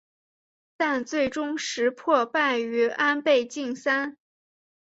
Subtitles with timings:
[0.77, 4.17] 但最终石破败于安倍晋三。